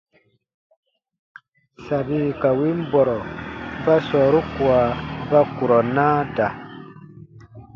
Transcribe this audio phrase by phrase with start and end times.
[1.85, 3.17] Sabi ka win bɔrɔ
[3.83, 4.79] ba sɔɔru kua
[5.29, 6.47] ba kurɔ naa da.